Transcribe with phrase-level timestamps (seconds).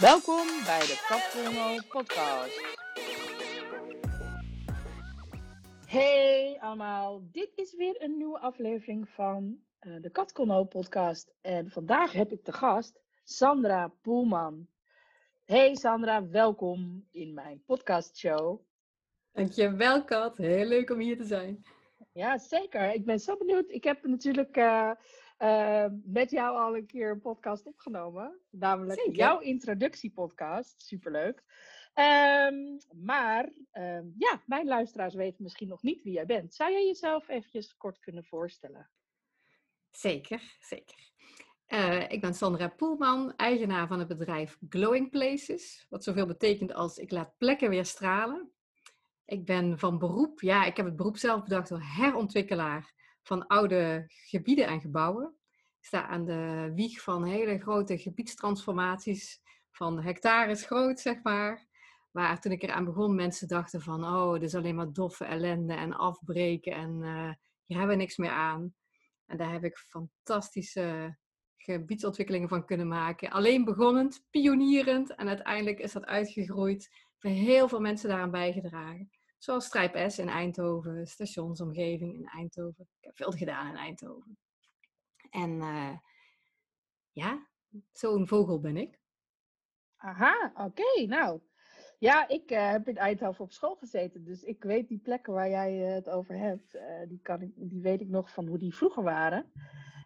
[0.00, 2.76] Welkom bij de Katkono podcast.
[5.86, 11.34] Hey allemaal, dit is weer een nieuwe aflevering van uh, de Katkono podcast.
[11.40, 14.68] En vandaag heb ik de gast Sandra Poelman.
[15.44, 18.60] Hey Sandra, welkom in mijn podcastshow.
[19.32, 21.64] Dankjewel Kat, heel leuk om hier te zijn.
[22.12, 22.94] Ja, zeker.
[22.94, 23.70] Ik ben zo benieuwd.
[23.70, 24.90] Ik heb natuurlijk uh,
[25.38, 28.38] uh, met jou al een keer een podcast opgenomen.
[28.50, 29.16] Namelijk Zeker.
[29.16, 30.82] jouw introductiepodcast.
[30.82, 31.44] Superleuk.
[31.94, 36.54] Um, maar um, ja, mijn luisteraars weten misschien nog niet wie jij bent.
[36.54, 38.90] Zou jij jezelf eventjes kort kunnen voorstellen?
[39.90, 41.06] Zeker, zeker.
[41.68, 45.86] Uh, ik ben Sandra Poelman, eigenaar van het bedrijf Glowing Places.
[45.88, 48.52] Wat zoveel betekent als ik laat plekken weer stralen.
[49.24, 52.92] Ik ben van beroep, ja, ik heb het beroep zelf bedacht door herontwikkelaar
[53.28, 55.36] van oude gebieden en gebouwen.
[55.78, 61.66] Ik sta aan de wieg van hele grote gebiedstransformaties van hectares groot, zeg maar.
[62.10, 65.74] Waar toen ik eraan begon, mensen dachten van, oh, dit is alleen maar doffe ellende
[65.74, 67.32] en afbreken en uh,
[67.64, 68.74] hier hebben we niks meer aan.
[69.26, 71.16] En daar heb ik fantastische
[71.56, 73.30] gebiedsontwikkelingen van kunnen maken.
[73.30, 77.06] Alleen beginnend, pionierend en uiteindelijk is dat uitgegroeid.
[77.18, 79.10] Voor heel veel mensen daaraan bijgedragen.
[79.38, 82.88] Zoals Strijp S in Eindhoven, stationsomgeving in Eindhoven.
[82.98, 84.38] Ik heb veel gedaan in Eindhoven.
[85.30, 85.96] En uh,
[87.12, 87.48] ja,
[87.92, 88.98] zo'n vogel ben ik.
[89.96, 91.06] Aha, oké.
[91.06, 91.40] nou,
[91.98, 94.24] ja, ik uh, heb in Eindhoven op school gezeten.
[94.24, 96.78] Dus ik weet die plekken waar jij uh, het over hebt.
[97.08, 99.52] die, kan ik, die weet ik nog van hoe die vroeger waren.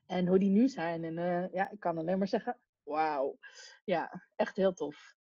[0.06, 1.05] En hoe die nu zijn.
[1.05, 3.38] En ja, ik kan alleen maar zeggen, wauw.
[3.84, 5.14] Ja, echt heel tof.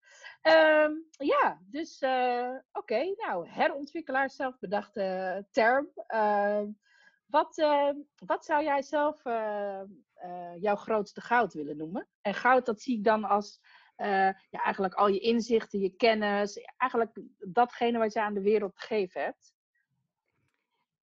[0.41, 5.89] Um, ja, dus uh, oké, okay, nou, herontwikkelaar, zelfbedachte term.
[6.13, 6.61] Uh,
[7.25, 7.89] wat, uh,
[8.25, 9.21] wat zou jij zelf
[10.59, 12.07] jouw grootste goud willen noemen?
[12.21, 13.59] En goud, dat zie ik dan als
[13.95, 18.81] ja, eigenlijk al je inzichten, je kennis, eigenlijk datgene wat je aan de wereld te
[18.81, 19.53] geven hebt.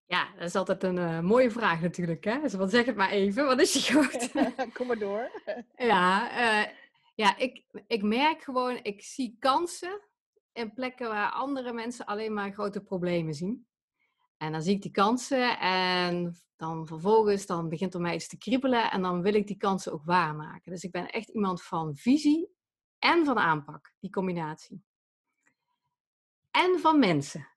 [0.05, 2.23] Ja, dat is altijd een mooie vraag natuurlijk.
[2.23, 2.39] Hè?
[2.41, 4.31] Dus wat zeg het maar even, wat is je goud?
[4.73, 5.31] Kom maar door.
[5.75, 6.29] ja,
[7.15, 10.01] ja, ik, ik merk gewoon, ik zie kansen
[10.53, 13.67] in plekken waar andere mensen alleen maar grote problemen zien.
[14.37, 18.37] En dan zie ik die kansen en dan vervolgens dan begint er mij iets te
[18.37, 20.71] kriebelen en dan wil ik die kansen ook waarmaken.
[20.71, 22.49] Dus ik ben echt iemand van visie
[22.99, 24.83] en van aanpak, die combinatie.
[26.51, 27.47] En van mensen.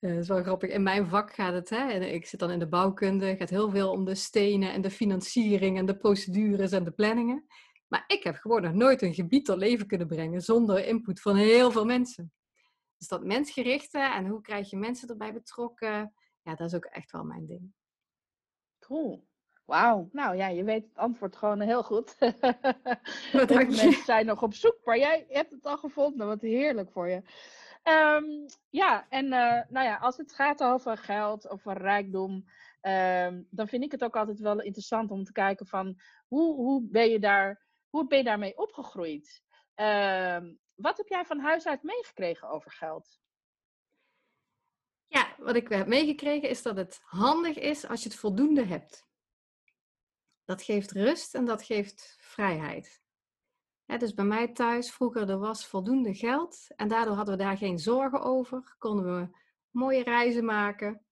[0.00, 0.70] Dat is wel grappig.
[0.70, 3.90] In mijn vak gaat het, hè, ik zit dan in de bouwkunde, gaat heel veel
[3.90, 7.46] om de stenen en de financiering en de procedures en de planningen.
[7.88, 11.36] Maar ik heb gewoon nog nooit een gebied tot leven kunnen brengen zonder input van
[11.36, 12.32] heel veel mensen.
[12.96, 17.12] Dus dat mensgerichte en hoe krijg je mensen erbij betrokken, ja, dat is ook echt
[17.12, 17.72] wel mijn ding.
[18.78, 19.26] Cool.
[19.64, 20.08] Wauw.
[20.12, 22.16] Nou ja, je weet het antwoord gewoon heel goed.
[23.32, 26.26] Wat mensen zijn nog op zoek, maar jij hebt het al gevonden.
[26.26, 27.22] Wat heerlijk voor je.
[27.88, 32.32] Um, ja, en uh, nou ja, als het gaat over geld, over rijkdom,
[32.82, 36.82] um, dan vind ik het ook altijd wel interessant om te kijken van hoe, hoe
[36.82, 39.42] ben je daar hoe ben je daarmee opgegroeid?
[39.76, 40.38] Uh,
[40.74, 43.20] wat heb jij van huis uit meegekregen over geld?
[45.06, 49.06] Ja, wat ik heb meegekregen is dat het handig is als je het voldoende hebt.
[50.44, 53.02] Dat geeft rust en dat geeft vrijheid.
[53.84, 57.78] dus bij mij thuis vroeger er was voldoende geld en daardoor hadden we daar geen
[57.78, 58.74] zorgen over.
[58.78, 59.38] Konden we
[59.70, 61.06] mooie reizen maken.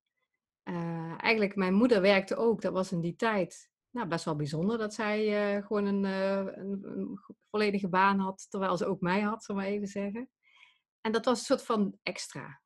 [0.65, 4.79] Uh, eigenlijk, mijn moeder werkte ook, dat was in die tijd nou, best wel bijzonder
[4.79, 9.21] dat zij uh, gewoon een, uh, een, een, volledige baan had, terwijl ze ook mij
[9.21, 10.31] had, zullen we even zeggen.
[11.01, 12.63] En dat was een soort van extra.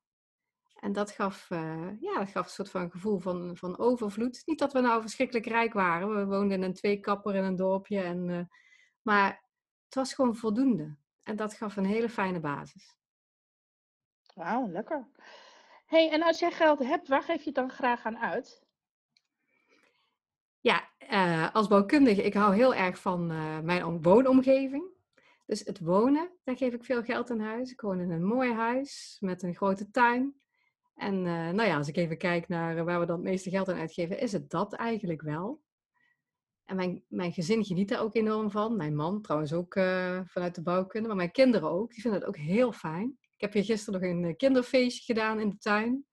[0.79, 4.41] En dat gaf, uh, ja, dat gaf een soort van gevoel van, van overvloed.
[4.45, 6.15] Niet dat we nou verschrikkelijk rijk waren.
[6.15, 8.01] We woonden in een tweekapper in een dorpje.
[8.01, 8.49] En,
[9.01, 9.49] maar
[9.85, 10.97] het was gewoon voldoende.
[11.23, 12.97] En dat gaf een hele fijne basis.
[14.33, 15.07] Wauw, lekker.
[15.85, 18.67] hey, en als jij geld hebt, waar geef je het dan graag aan uit?
[20.59, 20.88] Ja,
[21.59, 24.83] als bouwkundige, ik hou heel erg van uh, mijn woonomgeving.
[25.45, 27.71] Dus het wonen, daar geef ik veel geld aan huis.
[27.71, 30.33] Ik woon in een mooi huis met een grote tuin.
[30.95, 33.69] En uh, nou ja, als ik even kijk naar waar we dan het meeste geld
[33.69, 35.61] aan uitgeven, is het dat eigenlijk wel.
[36.65, 38.75] En mijn, mijn gezin geniet daar ook enorm van.
[38.75, 39.73] Mijn man trouwens ook
[40.25, 41.91] vanuit de bouwkunde, maar mijn kinderen ook.
[41.91, 43.17] Die vinden het ook heel fijn.
[43.35, 46.05] Ik heb hier gisteren nog een kinderfeestje gedaan in de tuin.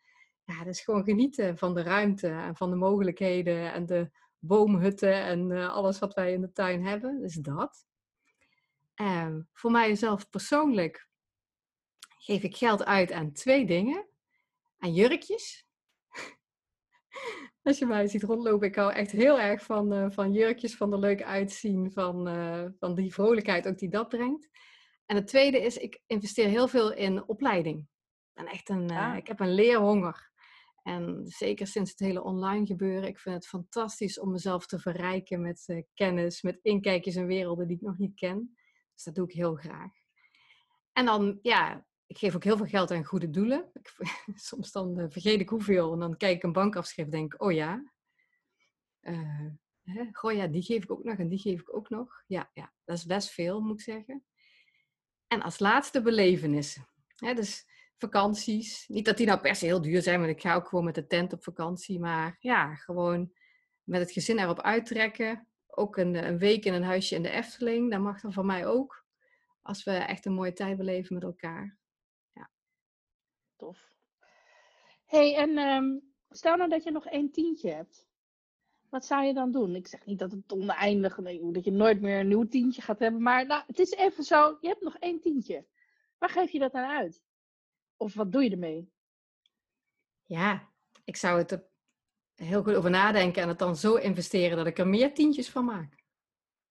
[0.45, 5.51] Ja, dat gewoon genieten van de ruimte en van de mogelijkheden en de boomhutten en
[5.51, 7.21] uh, alles wat wij in de tuin hebben.
[7.21, 7.87] Dus dat.
[8.97, 11.09] Uh, voor mijzelf persoonlijk
[12.19, 14.07] geef ik geld uit aan twee dingen.
[14.79, 15.67] Aan jurkjes.
[17.63, 20.93] Als je mij ziet rondlopen, ik hou echt heel erg van, uh, van jurkjes, van
[20.93, 24.49] er leuk uitzien, van, uh, van die vrolijkheid ook die dat brengt.
[25.07, 27.87] En het tweede is, ik investeer heel veel in opleiding.
[28.35, 30.31] En echt een, uh, Ik heb een leerhonger.
[30.87, 35.41] En zeker sinds het hele online gebeuren, ik vind het fantastisch om mezelf te verrijken
[35.41, 38.57] met uh, kennis, met inkijkjes in werelden die ik nog niet ken.
[38.95, 39.93] Dus dat doe ik heel graag.
[40.93, 43.71] En dan, ja, ik geef ook heel veel geld aan goede doelen.
[43.73, 43.93] Ik,
[44.35, 47.53] soms dan uh, vergeet ik hoeveel en dan kijk ik een bankafschrift en denk, oh
[47.53, 47.93] ja,
[49.01, 49.51] uh,
[49.83, 52.23] hè, goh ja, die geef ik ook nog en die geef ik ook nog.
[52.27, 54.25] Ja, ja, dat is best veel, moet ik zeggen.
[55.27, 56.89] En als laatste belevenissen.
[57.17, 57.67] Dus
[57.99, 58.89] vakanties.
[58.89, 60.95] Niet dat die nou per se heel duur zijn, want ik ga ook gewoon met
[60.95, 62.01] de tent op vakantie.
[62.01, 63.33] Maar ja, gewoon
[63.83, 65.49] met het gezin erop uittrekken.
[65.67, 67.91] Ook een, een week in een huisje in de Efteling.
[67.91, 69.05] Dat mag dan van mij ook.
[69.63, 71.79] Als we echt een mooie tijd beleven met elkaar.
[72.33, 72.51] Ja.
[73.57, 73.95] Tof.
[75.05, 78.09] hey, en um, stel nou dat je nog één tientje hebt.
[78.89, 79.75] Wat zou je dan doen?
[79.75, 82.99] Ik zeg niet dat het oneindig, nee, dat je nooit meer een nieuw tientje gaat
[82.99, 83.23] hebben.
[83.23, 85.67] Maar nou, het is even zo, je hebt nog één tientje.
[86.19, 87.26] Waar geef je dat dan uit?
[87.97, 88.93] Of wat doe je ermee?
[90.25, 90.73] Ja,
[91.05, 91.65] ik zou het er
[92.35, 95.65] heel goed over nadenken en het dan zo investeren dat ik er meer tientjes van
[95.65, 96.05] maak.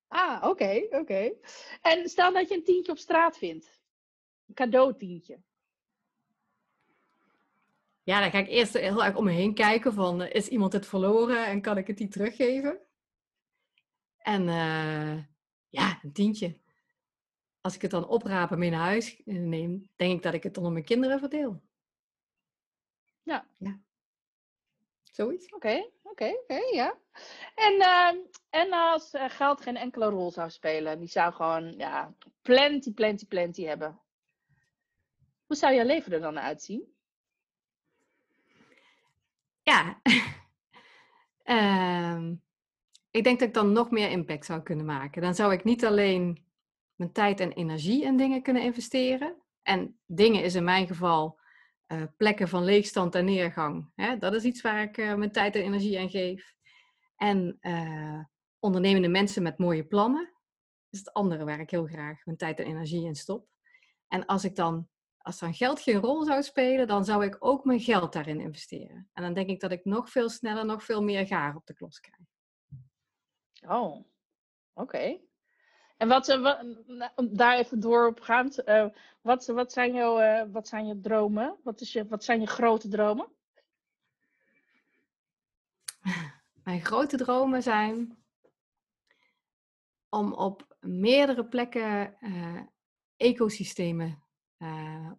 [0.07, 1.33] Ah, oké, oké.
[1.81, 3.81] En stel dat je een tientje op straat vindt.
[4.47, 5.39] Een cadeautientje.
[8.03, 10.73] Ja, dan ga ik eerst heel erg om me heen kijken van, eh, is iemand
[10.73, 12.79] het verloren en kan ik het die teruggeven?
[14.17, 15.23] En uh,
[15.69, 16.59] ja, een tientje
[17.65, 20.43] als ik het dan opraap en mee naar huis eh, neem, denk ik dat ik
[20.43, 21.61] het dan aan mijn kinderen verdeel.
[23.23, 23.47] Ja.
[23.57, 23.79] ja.
[25.03, 25.53] Zoiets.
[25.53, 26.97] Oké, oké, oké, ja.
[27.55, 32.15] En, uh, en als uh, geld geen enkele rol zou spelen, die zou gewoon, ja,
[32.41, 33.99] plenty, plenty, plenty hebben.
[35.45, 36.93] Hoe zou jouw leven er dan uitzien?
[39.61, 40.01] Ja,
[41.45, 42.31] uh,
[43.17, 45.21] ik denk dat ik dan nog meer impact zou kunnen maken.
[45.21, 46.45] Dan zou ik niet alleen
[46.95, 49.35] mijn tijd en energie in dingen kunnen investeren.
[49.61, 51.39] En dingen is in mijn geval
[51.87, 53.91] uh, plekken van leegstand en neergang.
[53.95, 54.17] Hè?
[54.17, 56.55] Dat is iets waar ik uh, mijn tijd en energie aan geef.
[57.15, 58.23] En uh,
[58.59, 60.33] ondernemende mensen met mooie plannen.
[60.89, 63.47] is het andere waar ik heel graag mijn tijd en energie in stop.
[64.07, 67.65] En als ik dan, als dan geld geen rol zou spelen, dan zou ik ook
[67.65, 69.09] mijn geld daarin investeren.
[69.13, 71.73] En dan denk ik dat ik nog veel sneller, nog veel meer gaar op de
[71.73, 72.19] klos krijg.
[73.67, 74.05] Oh,
[74.73, 75.19] oké.
[75.97, 78.87] En wat, eh, wat, daar even door op gaan, uh,
[79.21, 81.57] wat, wat, zijn jouw, uh, wat zijn je dromen?
[81.63, 83.27] Wat, is je, wat zijn je grote dromen?
[86.63, 88.17] Mijn grote dromen zijn
[90.09, 92.17] om op meerdere plekken
[93.17, 94.23] ecosystemen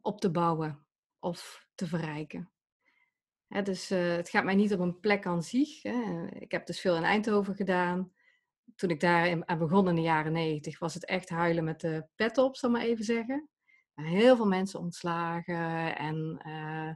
[0.03, 0.87] op te bouwen
[1.19, 2.51] of te verrijken.
[3.47, 5.83] Hè, dus het gaat mij niet op een plek aan zich.
[5.83, 6.27] Hè.
[6.27, 8.13] Ik heb dus veel in Eindhoven gedaan
[8.75, 12.07] toen ik daar aan begon in de jaren negentig, was het echt huilen met de
[12.15, 13.49] pet op, zal maar even zeggen.
[13.95, 16.93] Heel veel mensen ontslagen en uh,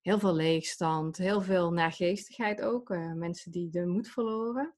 [0.00, 2.90] heel veel leegstand, heel veel naargeestigheid ook.
[2.90, 4.74] Uh, mensen die de moed verloren.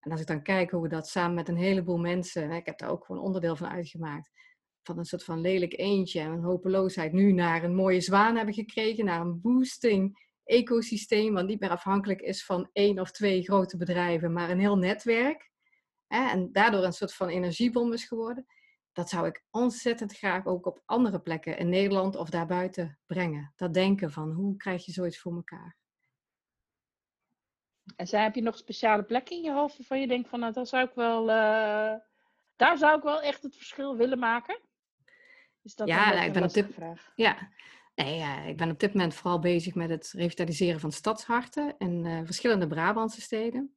[0.00, 2.78] En als ik dan kijk hoe we dat samen met een heleboel mensen, ik heb
[2.78, 4.30] daar ook gewoon onderdeel van uitgemaakt,
[4.82, 8.54] van een soort van lelijk eentje en een hopeloosheid, nu naar een mooie zwaan hebben
[8.54, 13.76] gekregen, naar een boosting ecosysteem, wat niet meer afhankelijk is van één of twee grote
[13.76, 15.52] bedrijven, maar een heel netwerk
[16.06, 18.46] hè, en daardoor een soort van energiebom is geworden,
[18.92, 23.52] dat zou ik ontzettend graag ook op andere plekken in Nederland of daarbuiten brengen.
[23.56, 25.76] Dat denken van hoe krijg je zoiets voor elkaar.
[27.96, 30.52] En zij, heb je nog speciale plekken in je hoofd waarvan je denkt van nou,
[30.52, 31.94] daar zou ik wel, uh,
[32.56, 34.60] daar zou ik wel echt het verschil willen maken?
[35.62, 37.12] Is dat ja, nou, ik ben op dit, vraag?
[37.14, 37.48] Ja,
[37.94, 42.04] nee, ja, ik ben op dit moment vooral bezig met het revitaliseren van stadsharten in
[42.04, 43.76] uh, verschillende Brabantse steden.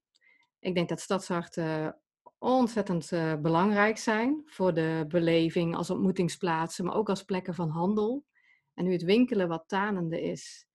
[0.60, 1.98] Ik denk dat stadsharten
[2.40, 8.26] ontzettend uh, belangrijk zijn voor de beleving als ontmoetingsplaatsen, maar ook als plekken van handel.
[8.74, 10.66] En nu het winkelen wat tanende is,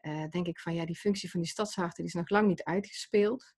[0.00, 2.62] uh, denk ik van ja, die functie van die stadsharten die is nog lang niet
[2.62, 3.54] uitgespeeld.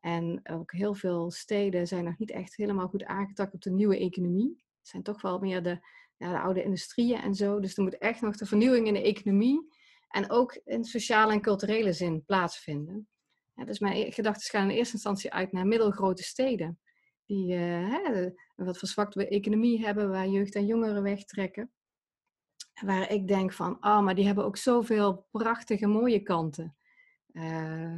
[0.00, 3.98] En ook heel veel steden zijn nog niet echt helemaal goed aangetakt op de nieuwe
[3.98, 4.64] economie.
[4.78, 7.60] Het zijn toch wel meer de, ja, de oude industrieën en zo.
[7.60, 9.72] Dus er moet echt nog de vernieuwing in de economie
[10.08, 13.08] en ook in sociale en culturele zin plaatsvinden.
[13.54, 16.78] Dus mijn e-, gedachten gaan in eerste instantie uit naar middelgrote steden
[17.30, 18.04] die uh,
[18.56, 21.70] een wat verzwakte economie hebben, waar jeugd en jongeren wegtrekken.
[22.84, 26.76] Waar ik denk van, oh, maar die hebben ook zoveel prachtige, mooie kanten.
[27.32, 27.94] Uh,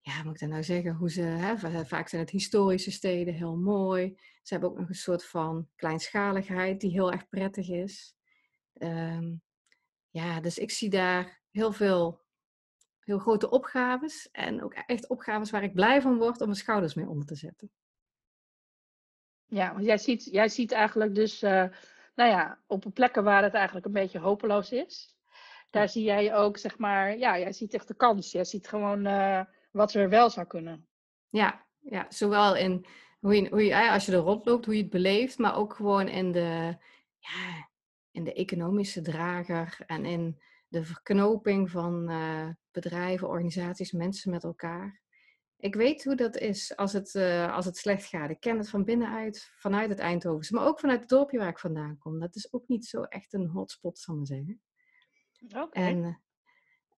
[0.00, 3.56] ja, moet ik dan nou zeggen, hoe ze, hè, vaak zijn het historische steden heel
[3.56, 4.18] mooi.
[4.42, 8.16] Ze hebben ook nog een soort van kleinschaligheid die heel erg prettig is.
[8.78, 9.42] Um,
[10.10, 12.20] ja, dus ik zie daar heel veel,
[13.00, 16.94] heel grote opgaves en ook echt opgaves waar ik blij van word om mijn schouders
[16.94, 17.70] mee onder te zetten.
[19.50, 21.64] Ja, want jij ziet, jij ziet eigenlijk dus, uh,
[22.14, 25.16] nou ja, op plekken waar het eigenlijk een beetje hopeloos is.
[25.70, 28.32] Daar zie jij ook, zeg maar, ja, jij ziet echt de kans.
[28.32, 29.40] Jij ziet gewoon uh,
[29.70, 30.86] wat er wel zou kunnen.
[31.28, 32.86] Ja, ja zowel in
[33.20, 36.08] hoe je, hoe je, als je er rondloopt, hoe je het beleeft, maar ook gewoon
[36.08, 36.76] in de,
[37.18, 37.68] ja,
[38.10, 45.00] in de economische drager en in de verknoping van uh, bedrijven, organisaties, mensen met elkaar.
[45.60, 48.30] Ik weet hoe dat is als het, uh, als het slecht gaat.
[48.30, 51.58] Ik ken het van binnenuit, vanuit het Eindhovense, maar ook vanuit het dorpje waar ik
[51.58, 52.18] vandaan kom.
[52.18, 54.60] Dat is ook niet zo echt een hotspot, zal ik maar zeggen.
[55.64, 55.80] Oké.
[55.80, 56.22] En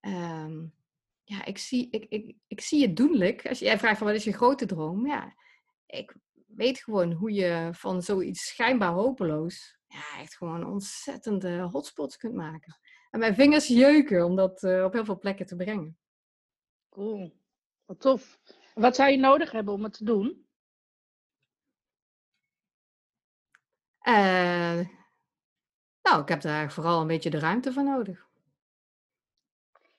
[0.01, 0.73] um,
[1.23, 3.47] ja, ik zie, ik, ik, ik zie het doenlijk.
[3.47, 5.07] Als jij vraagt van wat is je grote droom?
[5.07, 5.35] Ja,
[5.85, 6.15] ik
[6.47, 12.79] weet gewoon hoe je van zoiets schijnbaar hopeloos, ja, echt gewoon ontzettende hotspots kunt maken.
[13.11, 15.97] En mijn vingers jeuken om dat uh, op heel veel plekken te brengen.
[16.89, 17.41] Cool.
[17.85, 18.39] Wat tof.
[18.73, 20.47] Wat zou je nodig hebben om het te doen?
[24.07, 24.79] Uh,
[26.01, 28.27] nou, ik heb daar vooral een beetje de ruimte voor nodig.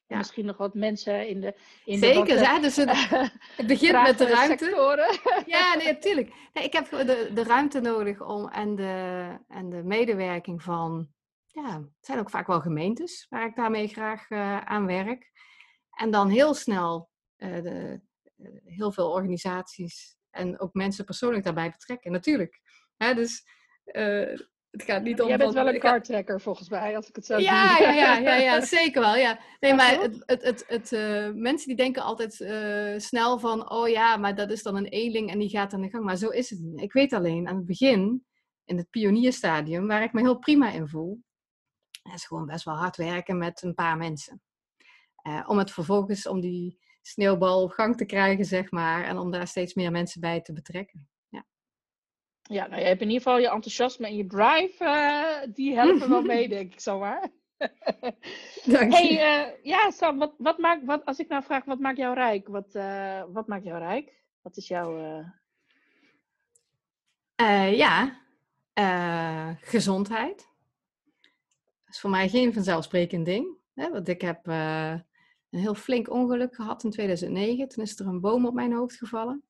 [0.06, 0.16] Ja.
[0.16, 1.54] Misschien nog wat mensen in de.
[1.84, 2.90] In Zeker, de ja, dus het,
[3.56, 5.42] het begint met de ruimte.
[5.46, 6.34] Ja, nee, natuurlijk.
[6.52, 11.08] Nee, ik heb de, de ruimte nodig om en de, en de medewerking van.
[11.46, 15.30] Ja, het zijn ook vaak wel gemeentes waar ik daarmee graag uh, aan werk.
[15.90, 18.00] En dan heel snel de,
[18.36, 22.12] uh, heel veel organisaties en ook mensen persoonlijk daarbij betrekken.
[22.12, 22.60] Natuurlijk.
[22.96, 23.44] Hè, dus
[24.70, 25.28] het gaat niet om.
[25.28, 27.84] Jij bent wel een cardtracker volgens mij, als ik het zo ja, zie.
[27.84, 29.16] Ja, ja, ja, ja, zeker wel.
[29.16, 29.40] Ja.
[29.60, 30.90] Nee, maar het, het, het, het
[31.34, 32.34] mensen die denken altijd
[33.02, 35.90] snel van, oh ja, maar dat is dan een eenling en die gaat aan de
[35.90, 36.04] gang.
[36.04, 36.80] Maar zo is het niet.
[36.80, 38.24] Ik weet alleen aan het begin,
[38.64, 41.22] in het pionierstadium, waar ik me heel prima in voel,
[42.12, 44.42] is gewoon best wel hard werken met een paar mensen.
[45.46, 49.46] Om het vervolgens, om die sneeuwbal op gang te krijgen, zeg maar, en om daar
[49.46, 51.08] steeds meer mensen bij te betrekken.
[52.48, 56.08] Ja, nou, je hebt in ieder geval je enthousiasme en je drive, uh, die helpen
[56.08, 57.28] wel mee, denk ik zomaar.
[58.64, 58.96] Dank je.
[58.96, 62.14] Hey, uh, ja, Sam, wat, wat maakt, wat, als ik nou vraag, wat maakt jou
[62.14, 62.48] rijk?
[62.48, 64.22] Wat, uh, wat maakt jou rijk?
[64.42, 65.24] Wat is jouw...
[67.70, 68.20] ja,
[69.60, 70.48] gezondheid.
[71.84, 73.56] Dat is voor mij geen vanzelfsprekend ding.
[73.74, 73.90] Hè?
[73.90, 74.46] Want ik heb
[75.54, 77.68] een heel flink ongeluk gehad in 2009.
[77.68, 79.44] Toen is er een boom op mijn hoofd gevallen.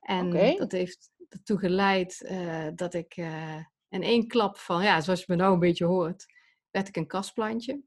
[0.00, 0.56] En okay.
[0.56, 5.26] dat heeft ertoe geleid uh, dat ik uh, in één klap van, ja, zoals je
[5.28, 6.26] me nou een beetje hoort,
[6.70, 7.80] werd ik een kastplantje.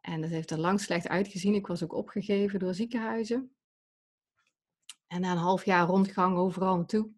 [0.00, 1.54] En dat heeft er lang slecht uitgezien.
[1.54, 3.52] Ik was ook opgegeven door ziekenhuizen.
[5.06, 7.10] En na een half jaar rondgang overal naartoe.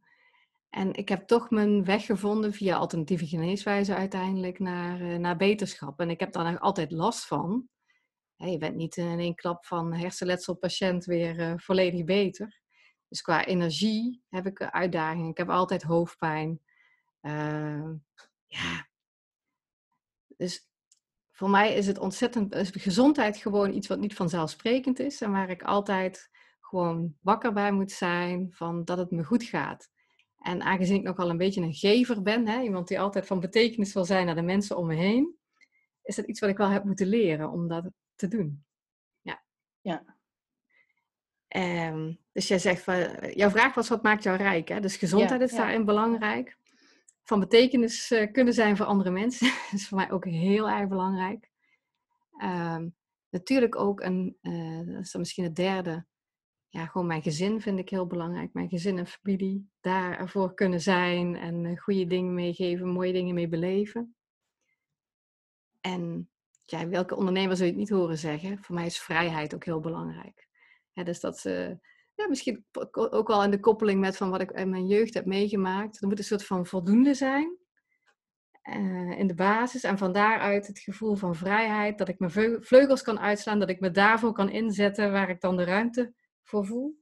[0.68, 6.00] En ik heb toch mijn weg gevonden via alternatieve geneeswijze uiteindelijk naar, uh, naar beterschap.
[6.00, 7.68] En ik heb daar nog altijd last van.
[8.48, 12.60] Je bent niet in één klap van hersenletselpatiënt weer volledig beter.
[13.08, 15.30] Dus qua energie heb ik uitdagingen.
[15.30, 16.60] Ik heb altijd hoofdpijn.
[17.22, 17.90] Uh,
[18.46, 18.88] ja.
[20.36, 20.68] Dus
[21.30, 25.20] voor mij is het ontzettend, is gezondheid gewoon iets wat niet vanzelfsprekend is.
[25.20, 26.30] En waar ik altijd
[26.60, 29.90] gewoon wakker bij moet zijn van dat het me goed gaat.
[30.38, 33.92] En aangezien ik nogal een beetje een gever ben, hè, iemand die altijd van betekenis
[33.92, 35.36] wil zijn naar de mensen om me heen,
[36.02, 37.90] is dat iets wat ik wel heb moeten leren om dat
[38.20, 38.64] te doen.
[39.20, 39.42] Ja.
[39.80, 40.04] Ja.
[41.56, 42.94] Um, dus jij zegt, van,
[43.34, 44.68] jouw vraag was wat maakt jou rijk?
[44.68, 44.80] Hè?
[44.80, 45.58] Dus gezondheid Ja, is ja.
[45.58, 46.58] daarin belangrijk.
[47.22, 49.46] Van betekenis eh, kunnen zijn voor andere mensen.
[49.72, 51.50] Is voor mij ook heel erg belangrijk.
[52.38, 52.88] Ehm,
[53.30, 56.06] natuurlijk ook een, eh, dat is dan misschien het derde.
[56.68, 58.52] Ja, gewoon mijn gezin vind ik heel belangrijk.
[58.52, 59.70] Mijn gezin en familie.
[59.80, 64.14] Daar ervoor kunnen zijn en eh, goede dingen meegeven, mooie dingen mee beleven.
[65.80, 66.29] En
[66.70, 68.58] ja, welke ondernemer zou je het niet horen zeggen?
[68.62, 70.48] Voor mij is vrijheid ook heel belangrijk.
[70.92, 71.78] Ja, dus dat ze,
[72.14, 75.26] ja, misschien ook wel in de koppeling met van wat ik in mijn jeugd heb
[75.26, 76.02] meegemaakt.
[76.02, 77.58] Er moet een soort van voldoende zijn
[78.68, 79.84] uh, in de basis.
[79.84, 83.80] En van daaruit het gevoel van vrijheid, dat ik mijn vleugels kan uitslaan, dat ik
[83.80, 86.98] me daarvoor kan inzetten waar ik dan de ruimte voor voel.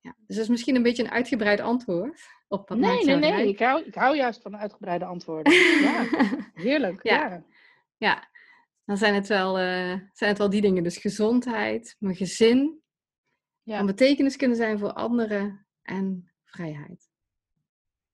[0.00, 3.48] Ja, dus dat is misschien een beetje een uitgebreid antwoord op wat Nee, nee, nee.
[3.48, 5.52] Ik hou, ik hou juist van uitgebreide antwoorden.
[5.82, 6.06] Ja,
[6.54, 7.02] heerlijk.
[7.02, 7.28] Ja.
[7.28, 7.44] Ja.
[7.98, 8.28] Ja,
[8.86, 10.82] dan zijn het, wel, eh, zijn het wel die dingen.
[10.82, 12.80] Dus gezondheid, mijn gezin,
[13.62, 13.76] Ja.
[13.76, 17.08] van betekenis kunnen zijn voor anderen en vrijheid.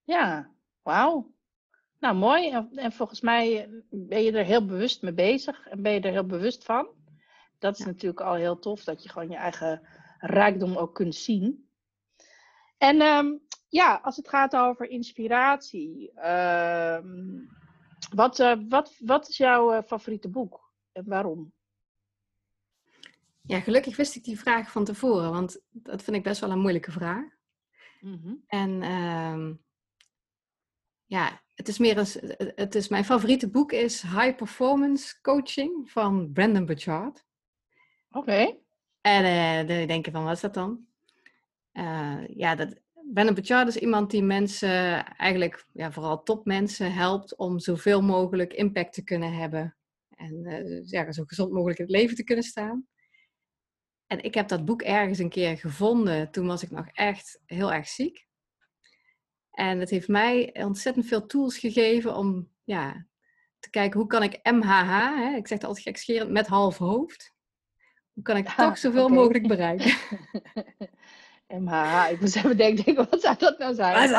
[0.02, 0.50] Ja,
[0.82, 1.34] wauw.
[1.98, 2.50] Nou, mooi.
[2.50, 6.12] En, en volgens mij ben je er heel bewust mee bezig en ben je er
[6.12, 6.88] heel bewust van.
[7.58, 7.86] Dat is Ja.
[7.90, 9.86] natuurlijk al heel tof, dat je gewoon je eigen
[10.18, 11.68] rijkdom ook kunt zien.
[12.78, 13.26] En ehm,
[13.68, 17.38] ja, als het gaat over inspiratie, ehm,
[18.14, 21.52] wat, eh, wat, wat is jouw eh, favoriete boek en waarom?
[23.42, 26.60] Ja, gelukkig wist ik die vraag van tevoren, want dat vind ik best wel een
[26.60, 27.24] moeilijke vraag.
[28.00, 28.34] Mhm.
[28.46, 29.54] En ehm,
[31.06, 36.32] ja, het is meer een, het is, mijn favoriete boek is High Performance Coaching van
[36.32, 37.26] Brandon Burchard.
[38.10, 38.56] Oké.
[39.00, 40.86] En uh, dan denk je van, wat is dat dan?
[42.28, 42.81] Ja, dat,
[43.12, 48.92] Brandon Burchard is iemand die mensen, eigenlijk ja, vooral topmensen, helpt om zoveel mogelijk impact
[48.92, 49.76] te kunnen hebben.
[50.16, 52.86] En uh, ja, zo gezond mogelijk in het leven te kunnen staan.
[54.06, 56.30] En ik heb dat boek ergens een keer gevonden.
[56.30, 58.26] Toen was ik nog echt heel erg ziek.
[59.50, 63.06] En het heeft mij ontzettend veel tools gegeven om ja,
[63.58, 67.34] te kijken hoe kan ik MHH, hè, ik zeg het altijd gekscherend, met half hoofd.
[68.12, 69.96] Hoe kan ik ah, toch zoveel mogelijk bereiken?
[71.60, 74.10] MHH, ik moest even denken, wat zou dat nou zijn?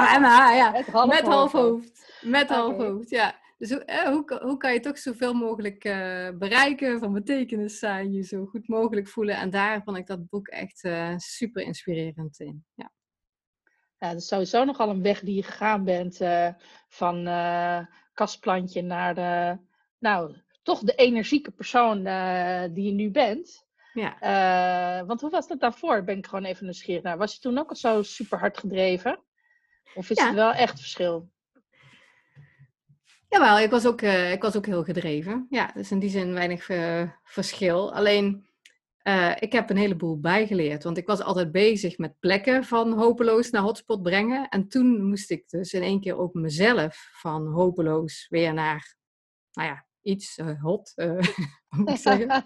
[0.55, 0.71] Ja.
[0.71, 2.21] Met half, met half hoofd.
[2.21, 3.41] Met half hoofd, ja.
[3.63, 8.11] Dus hoe, eh, hoe, hoe, kan je toch zoveel mogelijk uh, bereiken, van betekenis zijn,
[8.11, 9.35] je zo goed mogelijk voelen.
[9.35, 12.65] En daar vond ik dat boek echt uh, super inspirerend in.
[12.73, 12.91] Ja.
[13.97, 16.49] ja, dat is sowieso nogal een weg die je gegaan bent uh,
[16.87, 17.23] van
[18.13, 19.57] kastplantje naar de,
[19.99, 22.03] nou, toch de energieke persoon
[22.73, 23.62] die je nu bent.
[23.93, 25.05] Ja.
[25.05, 26.03] want hoe was dat daarvoor?
[26.03, 27.17] Ben ik gewoon even nieuwsgierig naar.
[27.17, 29.23] Was je toen ook al zo super hard gedreven?
[29.93, 31.31] Of is het wel echt verschil?
[33.29, 35.47] Jawel, ik was ook, uh, ik was ook heel gedreven.
[35.49, 37.93] Ja, dus in die zin weinig uh, verschil.
[37.93, 38.47] Alleen,
[39.39, 40.83] ik heb een heleboel bijgeleerd.
[40.83, 44.49] Want ik was altijd bezig met plekken van hopeloos naar hotspot brengen.
[44.49, 48.95] En toen moest ik dus in één keer ook mezelf van hopeloos weer naar,
[49.51, 50.93] nou ja, iets hot,
[51.75, 52.43] moet ik zeggen,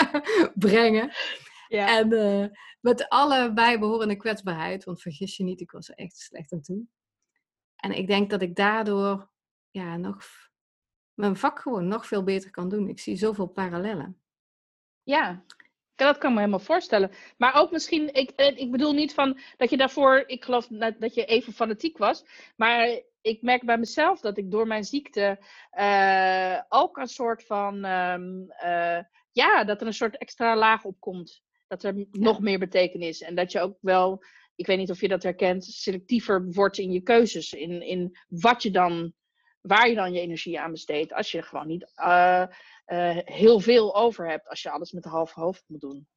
[0.54, 1.10] brengen.
[1.68, 1.98] Ja.
[1.98, 2.08] En
[2.80, 4.84] met alle bijbehorende kwetsbaarheid.
[4.84, 6.86] Want vergis je niet, ik was er echt slecht aan toe.
[7.76, 9.30] En ik denk dat ik daardoor
[9.70, 10.24] ja, nog
[11.14, 12.88] mijn vak gewoon nog veel beter kan doen.
[12.88, 14.20] Ik zie zoveel parallellen.
[15.02, 15.44] Ja,
[15.94, 17.10] dat kan me helemaal voorstellen.
[17.36, 20.66] Maar ook misschien, ik, eh, ik bedoel niet van dat je daarvoor, ik geloof
[20.98, 22.24] dat je even fanatiek was.
[22.56, 25.38] Maar ik merk bij mezelf dat ik door mijn ziekte
[25.78, 28.98] uh, ook een soort van, um, uh,
[29.32, 31.42] ja, dat er een soort extra laag op komt.
[31.66, 33.20] Dat er nog meer betekenis.
[33.20, 36.92] En dat je ook wel, ik weet niet of je dat herkent, selectiever wordt in
[36.92, 37.52] je keuzes.
[37.52, 39.14] In, in wat je dan
[39.60, 41.12] waar je dan je energie aan besteedt.
[41.12, 42.46] Als je gewoon niet uh,
[42.86, 44.48] uh, heel veel over hebt.
[44.48, 46.08] Als je alles met een half hoofd moet doen.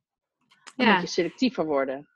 [0.76, 0.94] Dan ja.
[0.94, 2.10] moet je selectiever worden.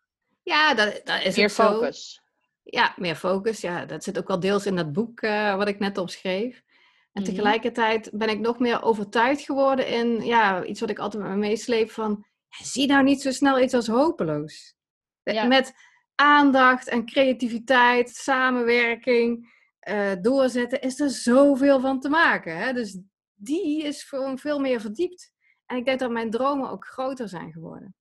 [0.43, 2.22] Ja, dat, dat is Meer focus.
[2.63, 3.61] Ja, meer focus.
[3.61, 6.63] Ja, dat zit ook wel deels in dat boek uh, wat ik net opschreef.
[7.11, 7.31] En mhm.
[7.31, 11.37] tegelijkertijd ben ik nog meer overtuigd geworden in ja, iets wat ik altijd met me
[11.37, 14.75] meesleep van zie nou niet zo snel iets als hopeloos.
[15.23, 15.45] Ja.
[15.45, 15.73] Met
[16.15, 19.53] aandacht en creativiteit, samenwerking,
[19.89, 22.57] uh, doorzetten, is er zoveel van te maken.
[22.57, 22.73] Hè?
[22.73, 22.99] Dus
[23.33, 25.33] die is gewoon veel meer verdiept.
[25.65, 27.95] En ik denk dat mijn dromen ook groter zijn geworden.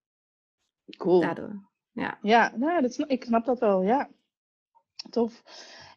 [0.97, 1.21] Cool.
[1.21, 1.71] Daardoor.
[1.91, 4.11] Ja, ja nou, dat, ik snap dat wel, ja.
[5.11, 5.43] Tof.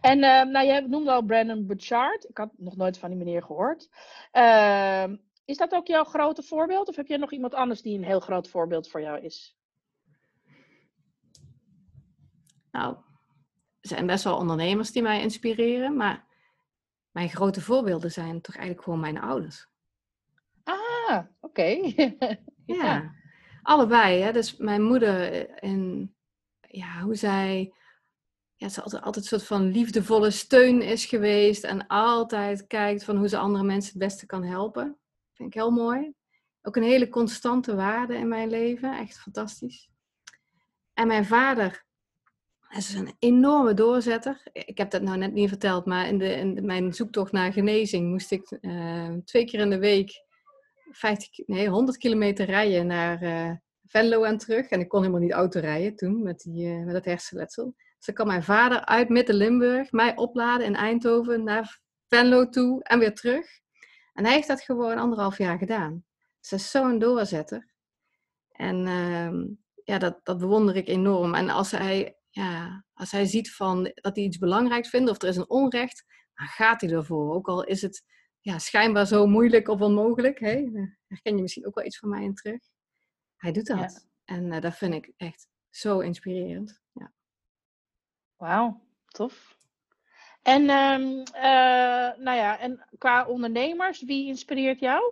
[0.01, 2.29] En uh, nou, je noemde al Brandon Bouchard.
[2.29, 3.89] Ik had nog nooit van die meneer gehoord.
[4.33, 5.05] Uh,
[5.45, 6.87] is dat ook jouw grote voorbeeld?
[6.87, 9.57] Of heb je nog iemand anders die een heel groot voorbeeld voor jou is?
[12.71, 12.95] Nou,
[13.81, 16.25] er zijn best wel ondernemers die mij inspireren, maar
[17.11, 19.67] mijn grote voorbeelden zijn toch eigenlijk gewoon mijn ouders.
[20.63, 21.93] Ah, oké.
[22.65, 23.15] ja.
[23.61, 24.21] allebei.
[24.21, 24.31] Hè?
[24.31, 26.13] Dus mijn moeder en
[26.61, 27.73] ja, hoe zij
[28.55, 33.17] ja, ze altijd, altijd een soort van liefdevolle steun is geweest en altijd kijkt van
[33.17, 34.97] hoe ze andere mensen het beste kan helpen.
[35.33, 36.13] Vind ik heel mooi.
[36.61, 38.97] Ook een hele constante waarde in mijn leven.
[38.97, 39.89] Echt fantastisch.
[40.93, 41.85] En mijn vader,
[42.77, 44.41] is een enorme doorzetter.
[44.51, 48.09] Ik heb dat nou net niet verteld, maar in, de, in mijn zoektocht naar genezing
[48.09, 50.23] moest ik uh, twee keer in de week
[50.91, 53.51] 50, nee, 100 kilometer rijden naar uh,
[53.85, 54.69] Venlo en terug.
[54.69, 57.75] En ik kon helemaal niet auto rijden toen met, die, uh, met het hersenletsel.
[58.05, 62.99] Dus dan kan mijn vader uit Midden-Limburg mij opladen in Eindhoven naar Venlo toe en
[62.99, 63.47] weer terug.
[64.13, 66.05] En hij heeft dat gewoon anderhalf jaar gedaan.
[66.39, 67.73] Dus hij is zo'n doorzetter.
[68.51, 69.45] En ehm,
[69.83, 71.33] ja, dat, dat bewonder ik enorm.
[71.33, 75.27] En als hij ja, als hij ziet van, dat hij iets belangrijk vindt of er
[75.27, 77.33] is een onrecht, dan gaat hij ervoor.
[77.33, 78.03] Ook al is het
[78.39, 80.39] ja, schijnbaar zo moeilijk of onmogelijk.
[80.39, 80.69] Hè?
[81.07, 82.61] herken je misschien ook wel iets van mij in terug.
[83.35, 84.07] Hij doet dat.
[84.25, 86.83] En uh, dat vind ik echt zo inspirerend.
[88.37, 89.57] Wauw, tof.
[90.41, 95.03] En, um, uh, nou ja, en qua ondernemers, wie inspireert jou?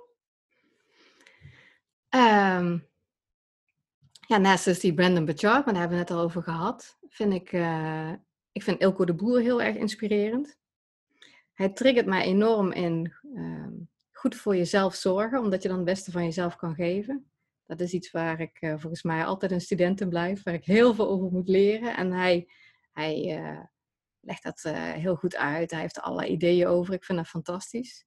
[2.09, 2.87] Um,
[4.27, 7.33] ja, naast dus die Brandon Bachard, maar daar hebben we het al over gehad, vind
[7.33, 8.11] ik, uh,
[8.51, 10.57] ik vind Ilko de Boer heel erg inspirerend.
[11.53, 13.67] Hij triggert mij enorm in uh,
[14.11, 17.31] goed voor jezelf zorgen, omdat je dan het beste van jezelf kan geven.
[17.65, 20.65] Dat is iets waar ik uh, volgens mij altijd een student in blijf, waar ik
[20.65, 21.95] heel veel over moet leren.
[21.95, 22.47] En hij,
[22.93, 23.63] hij, uh,
[24.19, 25.71] legt dat eh, heel goed uit.
[25.71, 26.93] Hij heeft er allerlei ideeën over.
[26.93, 28.05] Ik vind dat fantastisch.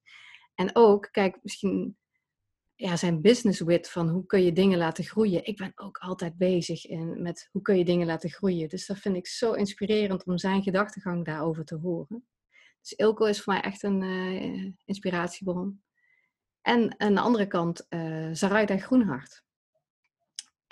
[0.55, 1.97] En ook, kijk, misschien
[2.75, 5.45] ja, zijn business wit van hoe kun je dingen laten groeien.
[5.45, 8.69] Ik ben ook altijd bezig in, met hoe kun je dingen laten groeien.
[8.69, 12.27] Dus dat vind ik zo inspirerend om zijn gedachtegang daarover te horen.
[12.81, 15.83] Dus Ilko is voor mij echt een uh, inspiratiebron.
[16.61, 19.43] En aan de andere kant uh, Zaraida Groenhart.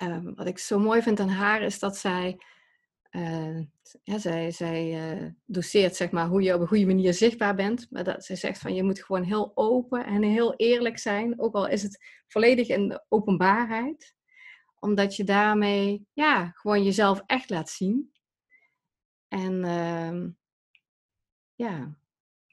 [0.03, 2.39] Um, wat ik zo mooi vind aan haar is dat zij,
[3.15, 3.59] uh,
[4.03, 7.87] ja, zij, zij uh, doseert zeg maar, hoe je op een goede manier zichtbaar bent.
[7.89, 11.39] Maar dat zij zegt van je moet gewoon heel open en heel eerlijk zijn.
[11.39, 14.15] Ook al is het volledig in de openbaarheid.
[14.79, 18.11] Omdat je daarmee ja, gewoon jezelf echt laat zien.
[19.27, 20.27] En uh,
[21.55, 21.95] ja,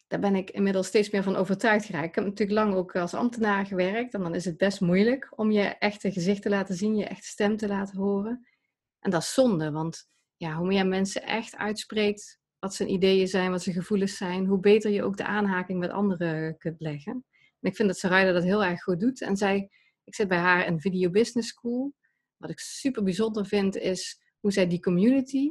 [0.06, 2.08] daar ben ik inmiddels steeds meer van overtuigd geraakt.
[2.08, 4.14] Ik heb natuurlijk lang ook als ambtenaar gewerkt.
[4.14, 7.26] En dan is het best moeilijk om je echte gezicht te laten zien, je echte
[7.26, 8.46] stem te laten horen.
[9.00, 10.10] En dat is zonde, want
[10.42, 14.60] ja, hoe meer mensen echt uitspreekt wat zijn ideeën zijn, wat zijn gevoelens zijn, hoe
[14.60, 17.12] beter je ook de aanhaking met anderen kunt leggen.
[17.60, 19.20] En ik vind dat Sarayda dat heel erg goed doet.
[19.20, 19.70] En zij,
[20.04, 21.94] ik zit bij haar in Video Business School.
[22.36, 25.48] Wat ik super bijzonder vind, is hoe zij die community,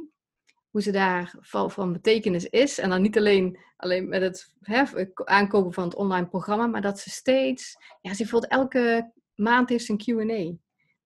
[0.70, 2.78] hoe ze daar van, betekenis is.
[2.78, 6.98] En dan niet alleen, alleen met het hè, aankopen van het online programma, maar dat
[6.98, 10.61] ze steeds, ja, ze voelt elke maand heeft een Q&A.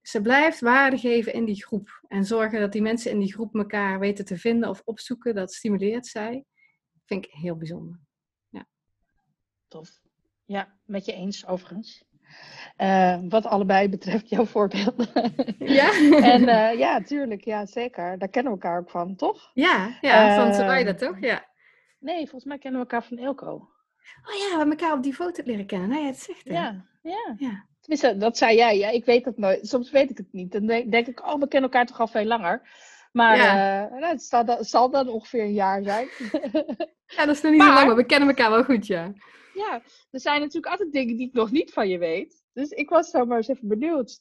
[0.06, 3.54] Ze blijft waarde geven in die groep en zorgen dat die mensen in die groep
[3.54, 5.34] elkaar weten te vinden of opzoeken.
[5.34, 6.44] Dat stimuleert zij.
[7.04, 8.00] Vind ik heel bijzonder.
[8.48, 8.66] Ja.
[9.68, 10.00] Tof.
[10.44, 12.04] Ja, met je eens overigens.
[12.78, 15.08] Uh, wat allebei betreft jouw voorbeelden.
[15.58, 15.90] Ja?
[16.34, 18.18] en uh, ja, tuurlijk, ja, zeker.
[18.18, 19.50] Daar kennen we elkaar ook van, toch?
[19.54, 21.20] Ja, ja van Soraya toch?
[21.20, 21.46] Ja.
[21.98, 23.52] Nee, volgens mij kennen we elkaar van Elko.
[24.24, 25.88] Oh ja, we hebben elkaar op die foto leren kennen.
[25.88, 26.52] Nee, het zegt hè?
[26.52, 27.34] Ja, ja.
[27.36, 27.66] ja.
[27.86, 28.78] Tenminste, dat zei jij.
[28.78, 29.68] Ja, ik weet het nooit.
[29.68, 30.52] Soms weet ik het niet.
[30.52, 32.68] Dan denk, denk ik, oh, we kennen elkaar toch al veel langer.
[33.12, 33.84] Maar ja.
[33.84, 36.08] uh, nou, het, zal dan, het, zal dan, ongeveer een jaar zijn.
[37.16, 39.12] ja, dat is nog niet maar, zo lang, maar we kennen elkaar wel goed, ja.
[39.54, 42.44] Ja, er zijn natuurlijk altijd dingen die ik nog niet van je weet.
[42.52, 44.20] Dus ik was zo maar eens even benieuwd.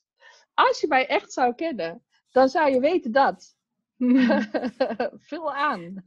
[0.54, 3.56] Als je mij echt zou kennen, dan zou je weten dat.
[5.28, 6.04] Vul aan.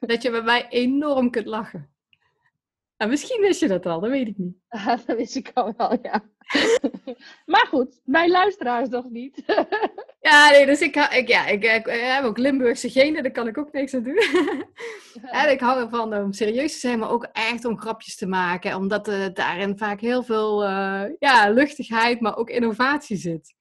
[0.00, 1.91] Dat je bij mij enorm kunt lachen.
[3.02, 4.56] Nou, misschien wist je dat al, dat weet ik niet.
[5.06, 6.24] dat wist ik al wel, ja.
[7.52, 9.42] maar goed, mijn luisteraars nog niet.
[10.20, 13.58] ja, nee, dus ik, ik, ja, ik, ik, heb ook Limburgse genen, daar kan ik
[13.58, 14.18] ook niks aan doen.
[15.40, 18.76] en ik hou ervan om serieus te zijn, maar ook echt om grapjes te maken.
[18.76, 23.54] Omdat er daarin vaak heel veel uh, ja, luchtigheid, maar ook innovatie zit.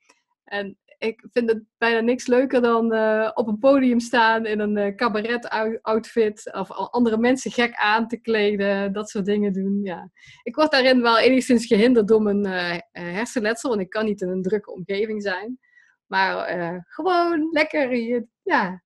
[0.44, 4.78] En ik vind het bijna niks leuker dan uh, op een podium staan in een
[4.78, 6.54] uh, cabaret-outfit.
[6.54, 9.80] Of andere mensen gek aan te kleden, dat soort dingen doen.
[9.84, 10.12] Ja.
[10.44, 14.30] Ik word daarin wel enigszins gehinderd door mijn uh, hersenletsel, want ik kan niet in
[14.30, 15.60] een drukke omgeving zijn.
[16.06, 17.96] Maar gewoon lekker,
[18.42, 18.84] ja,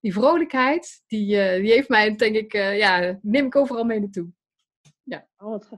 [0.00, 1.26] die vrolijkheid, die,
[1.60, 4.28] die heeft mij, denk ik, ja, neem ik overal mee naartoe.
[5.02, 5.28] Ja.
[5.36, 5.68] Oh, wat,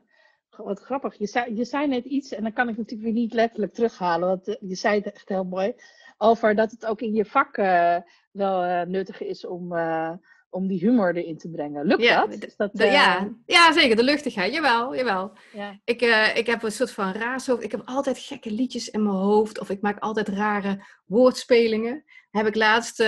[0.65, 1.19] wat grappig.
[1.19, 4.29] Je zei, je zei net iets, en dan kan ik natuurlijk weer niet letterlijk terughalen,
[4.29, 5.75] want eh, je zei het echt heel mooi,
[6.19, 7.97] over dat het ook in je vak uh,
[8.33, 10.13] wel uh, nuttig is om, uh,
[10.51, 11.87] om die humor erin te brengen.
[11.87, 12.55] Lukt ja, dat?
[12.57, 13.29] dat de, ja.
[13.47, 13.97] ja, zeker.
[13.97, 14.55] De luchtigheid.
[14.55, 15.33] Jawel, jawel.
[15.53, 15.79] Ja.
[15.85, 16.03] Ik,
[16.35, 17.63] ik heb een soort van raashoofd.
[17.63, 19.61] Ik heb altijd gekke liedjes in mijn hoofd.
[19.61, 22.05] Of ik maak altijd rare woordspelingen.
[22.31, 23.01] Heb ik laatst,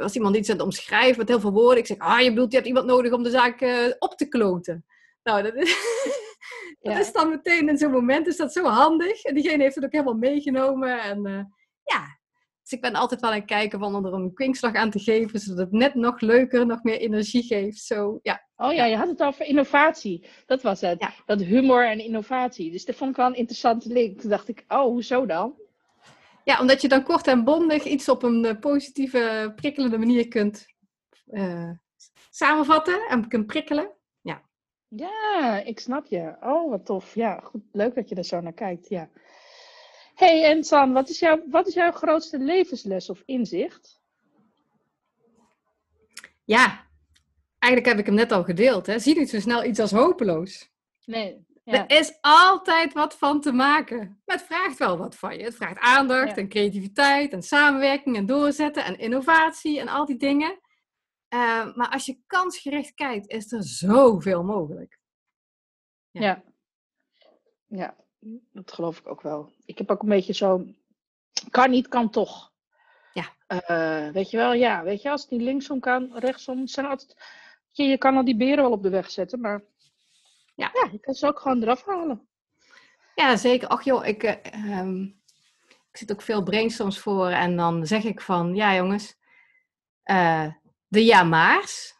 [0.00, 1.78] als iemand iets aan het omschrijven met heel veel woorden.
[1.78, 3.60] Ik zeg, ah, je bedoelt, je hebt iemand nodig om de zaak
[3.98, 4.84] op te kloten.
[5.22, 5.76] Nou, dat is...
[6.80, 9.22] dat is dan meteen in zo'n moment is dat zo handig.
[9.22, 11.00] En diegene heeft het ook helemaal meegenomen.
[11.02, 11.44] En uh,
[11.82, 12.18] ja,
[12.68, 15.40] dus ik ben altijd wel aan het kijken van er een kwinkslag aan te geven,
[15.40, 17.78] zodat het net nog leuker, nog meer energie geeft.
[17.78, 18.46] Zo, ja.
[18.56, 20.26] Oh ja, je had het over innovatie.
[20.46, 21.00] Dat was het.
[21.00, 21.12] Ja.
[21.26, 22.70] Dat humor en innovatie.
[22.70, 24.20] Dus dat vond ik wel een interessante link.
[24.20, 25.54] Toen dacht ik, oh, hoezo dan?
[26.44, 30.66] Ja, omdat je dan kort en bondig iets op een uh, positieve, prikkelende manier kunt
[31.26, 31.70] uh,
[32.30, 33.90] samenvatten en kunt prikkelen.
[34.88, 36.36] Ja, ik snap je.
[36.40, 37.14] Oh, wat tof.
[37.14, 37.62] Ja, goed.
[37.72, 38.88] Leuk dat je er zo naar kijkt.
[38.88, 39.08] Ja.
[40.14, 44.00] hey, en San, wat is, jouw, wat is jouw grootste levensles of inzicht?
[46.44, 46.86] Ja,
[47.58, 48.86] eigenlijk heb ik hem net al gedeeld.
[48.86, 48.98] Hè.
[48.98, 50.70] Zie niet zo snel iets als hopeloos.
[51.04, 51.46] Nee.
[51.64, 51.86] Ja.
[51.86, 54.22] Er is altijd wat van te maken.
[54.24, 55.44] Maar het vraagt wel wat van je.
[55.44, 60.58] Het vraagt aandacht en creativiteit en samenwerking en doorzetten en innovatie en al die dingen.
[61.34, 64.98] Uh, maar als je kansgericht kijkt, is er zoveel mogelijk.
[66.10, 66.20] Ja.
[66.20, 66.42] ja.
[67.66, 67.94] ja.
[68.52, 69.52] dat geloof ik ook wel.
[69.64, 70.66] Ik heb ook een beetje zo,
[71.50, 72.52] kan niet, kan toch.
[73.12, 73.36] Ja.
[73.48, 77.16] Uh, weet je wel, ja, weet je, als het niet linksom kan, rechtsom, zijn altijd,
[77.70, 79.64] je, je kan al die beren wel op de weg zetten, maar
[80.54, 82.28] ja, ja je kan ze ook gewoon eraf halen.
[83.14, 83.68] Ja, zeker.
[83.68, 85.20] Ach joh, ik, uh, um,
[85.90, 89.16] ik zit ook veel brainstorms voor en dan zeg ik van, ja jongens,
[90.04, 90.46] uh,
[90.88, 91.94] de ja-maars,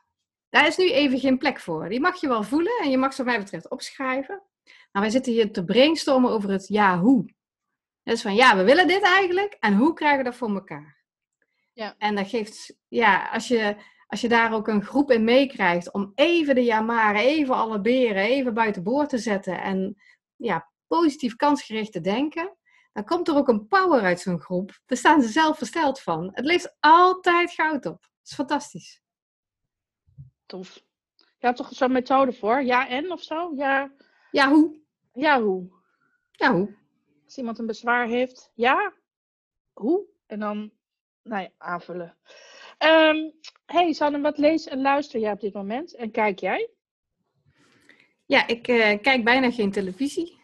[0.48, 1.88] daar is nu even geen plek voor.
[1.88, 4.42] Die mag je wel voelen en je mag ze wat mij betreft opschrijven.
[4.92, 7.35] Maar wij zitten hier te brainstormen over het ja, hoe.
[8.03, 10.96] Dus van ja, we willen dit eigenlijk en hoe krijgen we dat voor elkaar?
[11.72, 11.94] Ja.
[11.98, 16.12] En dat geeft, ja, als je, als je daar ook een groep in meekrijgt om
[16.14, 19.96] even de jamaren, even alle beren, even buiten boord te zetten en
[20.37, 22.57] ja, positief kansgericht te denken,
[22.92, 24.81] dan komt er ook een power uit zo'n groep.
[24.87, 26.31] Daar staan ze zelf versteld van.
[26.33, 28.09] Het levert altijd goud op.
[28.28, 29.02] Is fantastisch.
[30.46, 30.82] Tof.
[31.38, 32.62] Je had toch zo'n methode voor?
[32.62, 33.52] Ja en of zo?
[33.56, 33.92] Ja,
[34.30, 34.80] Ja, hoe?
[35.12, 35.72] ja hoe?
[36.32, 36.76] Ja, hoe?
[37.24, 38.92] Als iemand een bezwaar heeft, ja,
[39.72, 40.06] hoe?
[40.26, 40.72] En dan,
[41.22, 42.16] nou ja, aanvullen.
[42.78, 43.30] Ehm
[43.66, 45.94] hey Sanne, wat lees en luister jij op dit moment?
[45.94, 46.70] En kijk jij?
[48.26, 50.40] Ja, ik eh, kijk bijna geen televisie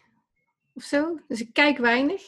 [0.73, 1.19] of zo.
[1.27, 2.21] Dus ik kijk weinig.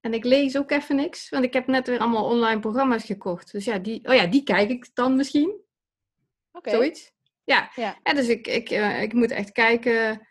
[0.00, 1.28] En ik lees ook even niks.
[1.28, 3.52] Want ik heb net weer allemaal online programma's gekocht.
[3.52, 5.60] Dus ja, die, oh ja, die kijk ik dan misschien.
[6.52, 6.70] Oké.
[6.70, 7.12] Zoiets.
[7.44, 7.70] Ja.
[7.74, 7.98] Ja.
[8.02, 10.26] ja dus ik, ik, eh, ik moet echt kijken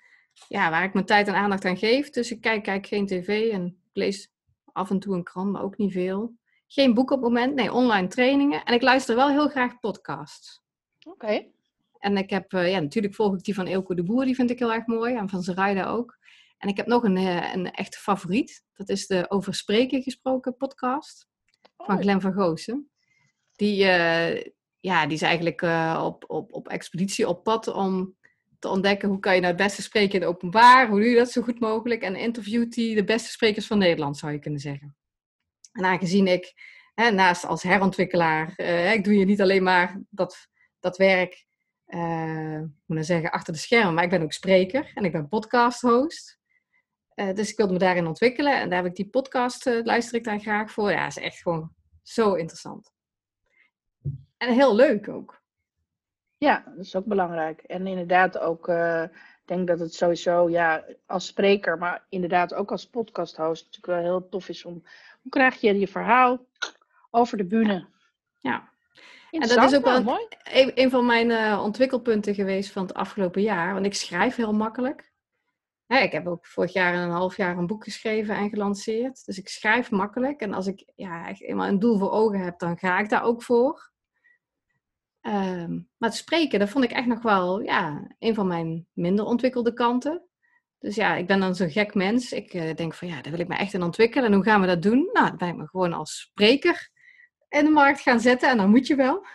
[0.47, 2.09] ja, waar ik mijn tijd en aandacht aan geef.
[2.09, 4.31] Dus ik kijk, kijk geen tv en ik lees
[4.73, 6.37] af en toe een krant, maar ook niet veel.
[6.67, 8.63] Geen boek op het moment, nee, online trainingen.
[8.63, 10.61] En ik luister wel heel graag podcasts.
[11.07, 11.45] Oké.
[11.99, 14.49] En ik heb, eh, ja, natuurlijk volg ik die van Eelco de Boer, die vind
[14.49, 15.15] ik heel erg mooi.
[15.15, 16.17] En van Zaraida ook.
[16.59, 18.63] En ik heb nog een, eh, een echte favoriet.
[18.73, 21.27] Dat is de Over Spreken gesproken podcast
[21.77, 22.89] van Oh, Glenn van Goosen.
[23.55, 28.17] Die, eh, ja, die is eigenlijk eh, op, op, op expeditie op pad om
[28.59, 30.87] te ontdekken hoe kan je nou het beste spreken in het openbaar.
[30.89, 32.01] Hoe doe je dat zo goed mogelijk?
[32.01, 34.95] En interviewt hij de beste sprekers van Nederland, zou je kunnen zeggen.
[35.71, 36.53] En aangezien ik
[36.93, 38.59] hè, naast als herontwikkelaar,
[38.93, 40.47] ik doe hier niet alleen maar dat,
[40.79, 41.45] dat werk,
[41.85, 45.11] hoe moet ik nou zeggen, achter de schermen, maar ik ben ook spreker en ik
[45.11, 46.38] ben podcast host.
[47.19, 50.15] Eh, dus ik wilde me daarin ontwikkelen en daar heb ik die podcast, eh, luister
[50.15, 50.91] ik daar graag voor.
[50.91, 52.93] Ja, is echt gewoon zo interessant.
[54.37, 55.41] En heel leuk ook.
[56.37, 57.61] Ja, dat is ook belangrijk.
[57.61, 62.71] En inderdaad ook, eh, ik denk dat het sowieso, ja, als spreker, maar inderdaad ook
[62.71, 64.83] als podcasthost natuurlijk wel heel tof is om,
[65.21, 66.45] hoe krijg je je verhaal
[67.09, 67.87] over de bühne?
[68.39, 68.69] Ja.
[69.29, 70.27] Interessant, ook nou, wel- mooi.
[70.43, 75.08] Een, een van mijn ontwikkelpunten geweest van het afgelopen jaar, want ik schrijf heel makkelijk.
[75.89, 79.25] Hè, ik heb ook vorig jaar en een half jaar een boek geschreven en gelanceerd.
[79.25, 80.41] Dus ik schrijf makkelijk.
[80.41, 83.23] En als ik ja, echt eenmaal een doel voor ogen heb, dan ga ik daar
[83.23, 83.91] ook voor.
[85.21, 89.25] Ehm, maar het spreken, dat vond ik echt nog wel ja, een van mijn minder
[89.25, 90.27] ontwikkelde kanten.
[90.79, 92.31] Dus ja, ik ben dan zo'n gek mens.
[92.31, 94.25] Ik eh, denk van ja, daar wil ik me echt in ontwikkelen.
[94.25, 95.09] En hoe gaan we dat doen?
[95.13, 96.89] Nou, dan ben ik me gewoon als spreker
[97.49, 98.49] in de markt gaan zetten.
[98.49, 99.25] En dan moet je wel.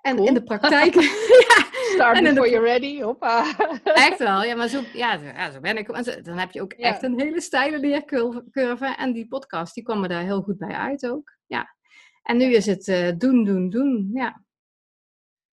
[0.00, 0.28] En Cool.
[0.28, 0.94] in de praktijk,
[1.48, 1.65] ja,
[1.96, 3.56] Start before you're ready, hoppa.
[3.84, 4.42] echt wel.
[4.44, 5.96] Ja, maar zo, ja, ja, zo ben ik.
[6.02, 6.84] Zo- Dan heb je ook Ja.
[6.88, 8.94] echt een hele steile leercurve.
[8.98, 11.36] En die podcast, die kwam me daar heel goed bij uit ook.
[11.46, 11.74] Ja.
[12.22, 14.10] En nu is het eh, doen, doen, doen.
[14.12, 14.44] Ja.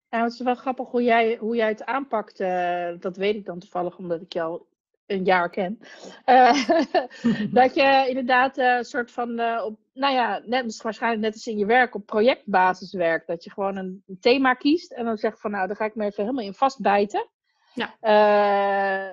[0.09, 2.39] Nou, het is wel grappig hoe jij, hoe jij het aanpakt.
[2.39, 4.61] eh, dat weet ik dan toevallig, omdat ik jou
[5.11, 5.79] een jaar ken.
[6.25, 6.69] Eh,
[7.59, 11.47] dat je inderdaad eh, een soort van, eh, op, nou ja, net, waarschijnlijk net als
[11.47, 13.27] in je werk, op projectbasis werkt.
[13.27, 15.95] Dat je gewoon een, een thema kiest en dan zegt van, nou, daar ga ik
[15.95, 17.29] me even helemaal in vastbijten.
[17.73, 17.95] Ja.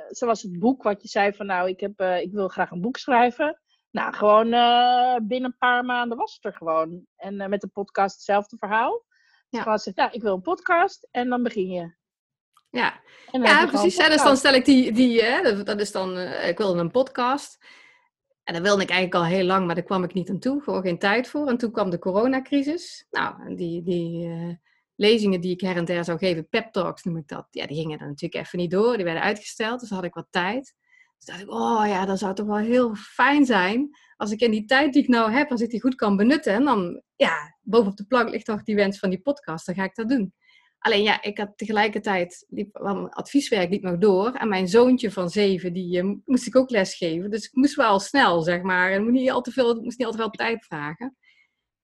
[0.08, 2.96] Zoals het boek wat je zei van, nou, ik, heb, ik wil graag een boek
[2.96, 3.60] schrijven.
[3.90, 4.48] Nou, gewoon
[5.26, 7.06] binnen een paar maanden was het er gewoon.
[7.16, 9.04] En met de podcast hetzelfde verhaal.
[9.48, 9.62] Dus Ja.
[9.62, 11.97] gewoon zegt, nou, ik wil een podcast en dan begin je.
[12.70, 13.00] Ja,
[13.30, 13.96] dan ja precies.
[13.96, 14.08] hè.
[14.08, 17.58] Dus dan stel ik die, die hè, dat- is dan, eh, ik wilde een podcast.
[18.44, 20.62] En dat wilde ik eigenlijk al heel lang, maar daar kwam ik niet aan toe.
[20.62, 21.48] Gewoon geen tijd voor.
[21.48, 23.06] En toen kwam de coronacrisis.
[23.10, 24.54] Nou, en die, die eh,
[24.94, 27.46] lezingen die ik her en der zou geven, pep talks noem ik dat.
[27.50, 28.96] Ja, die gingen dan natuurlijk even niet door.
[28.96, 30.74] Die werden uitgesteld, dus dan had ik wat tijd.
[31.16, 34.50] Dus dacht ik, oh ja, dat zou toch wel heel fijn zijn als ik in
[34.50, 36.52] die tijd die ik nou heb, als ik die goed kan benutten.
[36.52, 39.84] En dan, ja, bovenop de plank ligt toch die wens van die podcast, dan ga
[39.84, 40.34] ik dat doen.
[40.78, 42.76] Alleen ja, ik had tegelijkertijd, liep,
[43.10, 44.32] advieswerk liep nog door.
[44.32, 47.30] En mijn zoontje van zeven, die eh, moest ik ook lesgeven.
[47.30, 48.90] Dus ik moest wel snel, zeg maar.
[48.90, 51.16] En moest niet al te veel, moest niet al te veel tijd vragen.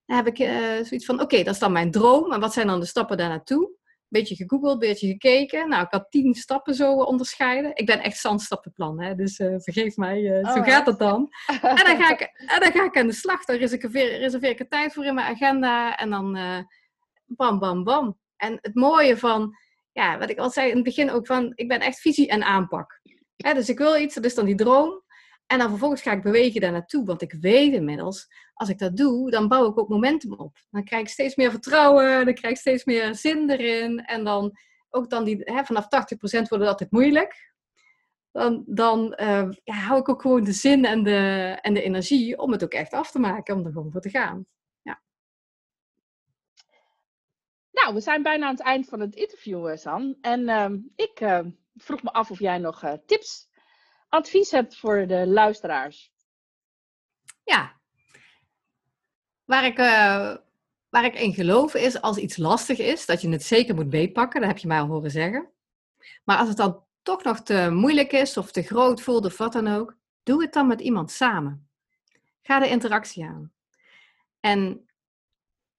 [0.06, 2.32] Dan heb ik eh, zoiets van, oké, dat is dan mijn droom.
[2.32, 3.70] En wat zijn dan de stappen daar naartoe?
[4.08, 5.68] Beetje gegoogeld, een beetje gekeken.
[5.68, 7.70] Nou, ik had tien stappen zo onderscheiden.
[7.74, 9.14] Ik ben echt zandstappenplan, hè?
[9.14, 10.70] dus eh, vergeef mij, zo Alright.
[10.70, 11.28] gaat het dan.
[11.62, 13.44] En dan, ga ik, en dan ga ik aan de slag.
[13.44, 15.96] Dan reserveer, reserveer ik er tijd voor in mijn agenda.
[15.96, 16.38] En dan
[17.26, 18.22] bam, bam, bam.
[18.44, 19.56] En het mooie van,
[19.92, 22.42] ja, wat ik al zei in het begin ook van, ik ben echt visie en
[22.42, 23.00] aanpak.
[23.36, 25.02] Dus ik wil iets, dat is dan die droom.
[25.46, 27.04] En dan vervolgens ga ik bewegen daar naartoe.
[27.04, 30.56] Want ik weet inmiddels, als ik dat doe, dan bouw ik ook momentum op.
[30.70, 34.04] Dan krijg ik steeds meer vertrouwen, dan krijg ik steeds meer zin erin.
[34.04, 34.58] En dan
[34.90, 37.52] ook dan die, vanaf 80% wordt het altijd moeilijk.
[38.30, 42.52] Dan, dan eh, hou ik ook gewoon de zin en de, en de energie om
[42.52, 44.46] het ook echt af te maken, om er gewoon voor te gaan.
[47.84, 50.16] Nou, we zijn bijna aan het eind van het interview, eh, San.
[50.20, 51.40] En ehm, ik uh,
[51.76, 53.48] vroeg me af of jij nog uh, tips,
[54.08, 56.12] advies hebt voor de luisteraars.
[57.42, 57.80] Ja.
[59.44, 59.76] Waar ik,
[60.88, 64.40] waar ik in geloof is, als iets lastig is, dat je het zeker moet beetpakken.
[64.40, 65.50] Dat heb je mij al horen zeggen.
[66.24, 69.52] Maar als het dan toch nog te moeilijk is of te groot voelt of wat
[69.52, 71.68] dan ook, doe het dan met iemand samen.
[72.42, 73.52] Ga de interactie aan.
[74.40, 74.88] En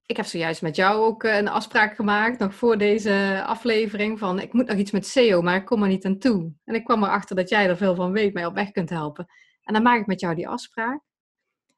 [0.06, 4.40] ik heb zojuist met jou ook eh, een afspraak gemaakt, nog voor deze aflevering, van
[4.40, 6.52] ik moet nog iets met SEO, maar ik kom er niet aan toe.
[6.64, 9.28] En ik kwam erachter dat jij er veel van weet, mij op weg kunt helpen.
[9.64, 11.02] En dan maak ik met jou die afspraak.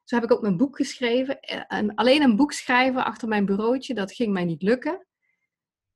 [0.04, 1.40] Zo heb ik ook mijn boek geschreven.
[1.40, 5.06] Eh, en alleen een boek schrijven achter mijn bureautje, dat ging mij niet lukken.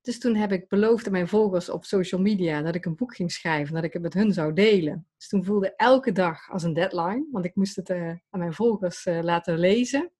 [0.01, 3.15] Dus toen heb ik beloofd aan mijn volgers op social media dat ik een boek
[3.15, 5.09] ging schrijven, dat ik het met hun zou delen.
[5.17, 8.55] Dus toen voelde elke dag als een deadline, want ik moest het uh, aan mijn
[8.55, 10.13] volgers laten lezen.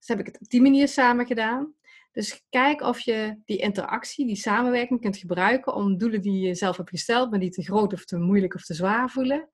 [0.00, 1.74] Dus heb ik het op die manier samen gedaan.
[2.12, 6.76] Dus kijk of je die interactie, die samenwerking kunt gebruiken om doelen die je zelf
[6.76, 9.50] hebt gesteld, maar die te groot of te moeilijk of te zwaar voelen,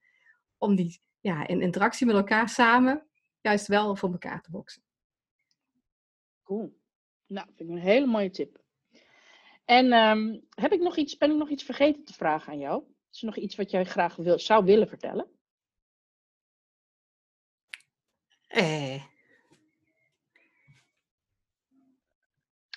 [0.58, 3.06] om die ja, in interactie met elkaar samen
[3.40, 4.82] juist wel voor elkaar te boksen.
[6.42, 6.78] Cool.
[7.26, 8.64] Nou, vind ik een hele mooie tip.
[9.64, 12.84] En um, heb ik nog iets, ben ik nog iets vergeten te vragen aan jou?
[13.12, 15.30] Is er nog iets wat jij graag wil, zou willen vertellen?
[18.46, 19.15] Eh.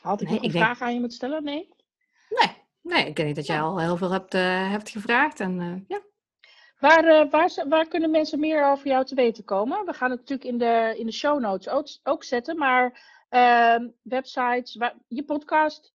[0.02, 1.44] Had ik Nee, nog een ik denk- vraag aan je moeten stellen?
[1.44, 1.70] Nee?
[2.30, 5.40] Nee, nee, ik denk dat jij al heel veel hebt, eh, hebt gevraagd.
[5.40, 6.02] En eh, ja,
[6.80, 9.86] Waar, eh, waar, waar kunnen mensen meer over jou te weten komen?
[9.86, 13.88] We gaan het natuurlijk in de, in de show notes ook, ook zetten, maar ehm,
[14.02, 15.94] websites, waar, je podcast,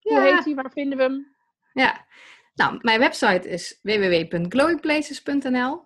[0.00, 1.34] hoe heet die, waar vinden we hem?
[1.72, 2.06] Ja,
[2.54, 5.84] nou, mijn website is www.glowingplaces.nl.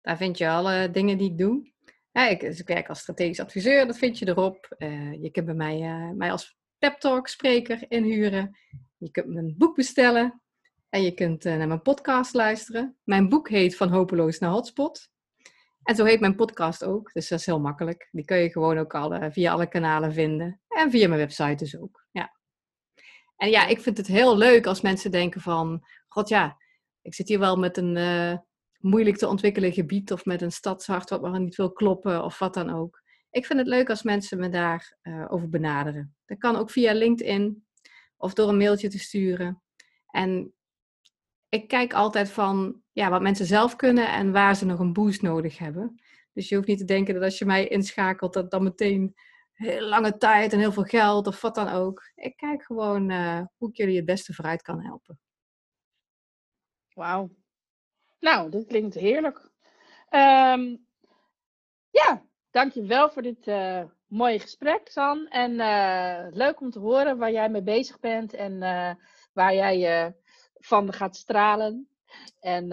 [0.00, 1.70] Daar vind je alle dingen die ik doe.
[2.12, 4.74] Ja, ik, dus ik werk als strategisch adviseur, dat vind je erop.
[5.20, 8.58] Je kunt bij mij, eh, mij als pep talk spreker inhuren.
[8.96, 10.42] Je kunt mijn boek bestellen.
[10.88, 12.96] En je kunt eh, naar mijn podcast luisteren.
[13.04, 15.10] Mijn boek heet Van Hopeloos naar Hotspot.
[15.82, 18.08] En zo heet mijn podcast ook, dus dat is heel makkelijk.
[18.10, 20.60] Die kun je gewoon ook alle, via alle kanalen vinden.
[20.68, 22.36] En via mijn website dus ook, ja.
[23.36, 25.86] En ja, ik vind het heel leuk als mensen denken van...
[26.08, 26.56] God ja,
[27.02, 28.38] ik zit hier wel met een eh,
[28.78, 30.12] moeilijk te ontwikkelen gebied...
[30.12, 33.01] of met een stadshart wat maar niet wil kloppen of wat dan ook.
[33.32, 36.14] Ik vind het leuk als mensen me daarover over benaderen.
[36.26, 37.66] Dat kan ook via LinkedIn
[38.16, 39.62] of door een mailtje te sturen.
[40.06, 40.54] En
[41.48, 45.22] ik kijk altijd van ja, wat mensen zelf kunnen en waar ze nog een boost
[45.22, 46.02] nodig hebben.
[46.32, 49.14] Dus je hoeft niet te denken dat als je mij inschakelt, dat dan meteen
[49.52, 52.10] heel lange tijd en heel veel geld of wat dan ook.
[52.14, 55.18] Ik kijk gewoon eh, hoe ik jullie het beste vooruit kan helpen.
[56.94, 57.30] Wauw.
[58.18, 59.50] Nou, dat klinkt heerlijk.
[60.08, 60.76] Ehm
[61.90, 65.28] ja, dankjewel voor dit eh, mooie gesprek, San.
[65.28, 68.94] En eh, leuk om te horen waar jij mee bezig bent en eh,
[69.32, 70.14] waar jij
[70.54, 71.88] van gaat stralen.
[72.40, 72.68] En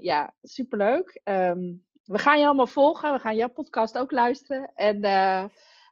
[0.00, 1.20] ja, superleuk.
[1.24, 1.60] Ehm
[2.04, 3.12] we gaan je allemaal volgen.
[3.12, 4.72] We gaan jouw podcast ook luisteren.
[4.74, 5.44] En eh,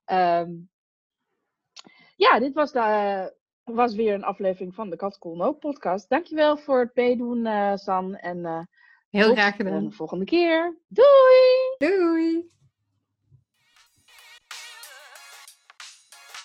[0.05, 0.51] ehm,
[2.17, 6.09] ja, dit was, de, was weer een aflevering van de Kat Cool No podcast.
[6.09, 8.15] Dankjewel voor het meedoen, San.
[8.17, 8.69] En
[9.11, 9.93] Heel tot graag de gedaan.
[9.93, 10.79] volgende keer.
[10.89, 11.75] Doei!
[11.79, 12.59] Doei!